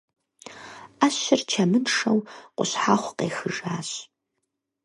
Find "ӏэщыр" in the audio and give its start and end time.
0.99-1.41